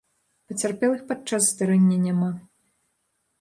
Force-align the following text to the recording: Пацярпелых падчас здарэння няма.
Пацярпелых 0.51 1.03
падчас 1.11 1.51
здарэння 1.51 1.97
няма. 2.07 2.31